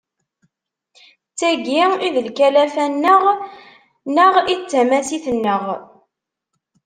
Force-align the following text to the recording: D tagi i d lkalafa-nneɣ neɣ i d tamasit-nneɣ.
D 1.31 1.33
tagi 1.39 1.81
i 2.05 2.07
d 2.15 2.17
lkalafa-nneɣ 2.27 3.23
neɣ 4.15 4.35
i 4.53 4.55
d 4.59 4.61
tamasit-nneɣ. 4.71 5.63